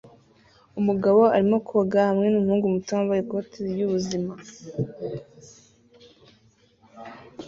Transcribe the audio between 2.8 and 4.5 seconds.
wambaye ikoti ryubuzima